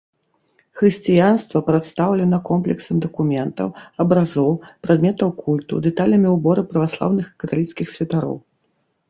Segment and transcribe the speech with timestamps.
[0.79, 3.69] Хрысціянства прадстаўлена комплексам дакументаў,
[4.05, 4.49] абразоў,
[4.87, 8.37] прадметаў культу, дэталямі ўборы праваслаўных і каталіцкіх святароў.